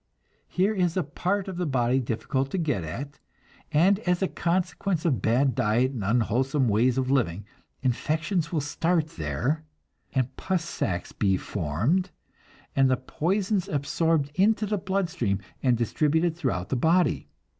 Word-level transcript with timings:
Here 0.47 0.73
is 0.73 0.97
a 0.97 1.03
part 1.03 1.47
of 1.47 1.57
the 1.57 1.67
body 1.67 1.99
difficult 1.99 2.49
to 2.49 2.57
get 2.57 2.83
at, 2.83 3.19
and 3.71 3.99
as 3.99 4.23
a 4.23 4.27
consequence 4.27 5.05
of 5.05 5.21
bad 5.21 5.53
diet 5.53 5.91
and 5.91 6.03
unwholesome 6.03 6.67
ways 6.67 6.97
of 6.97 7.11
living, 7.11 7.45
infections 7.83 8.51
will 8.51 8.61
start 8.61 9.09
there, 9.09 9.63
and 10.13 10.35
pus 10.37 10.65
sacs 10.65 11.11
be 11.11 11.37
formed, 11.37 12.09
and 12.75 12.89
the 12.89 12.97
poisons 12.97 13.67
absorbed 13.69 14.31
into 14.33 14.65
the 14.65 14.79
blood 14.79 15.07
stream 15.07 15.37
and 15.61 15.77
distributed 15.77 16.35
through 16.35 16.65
the 16.69 16.75
body. 16.75 17.27